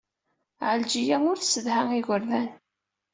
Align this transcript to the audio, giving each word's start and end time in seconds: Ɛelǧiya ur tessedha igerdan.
Ɛelǧiya 0.69 1.17
ur 1.31 1.37
tessedha 1.39 1.81
igerdan. 1.97 2.49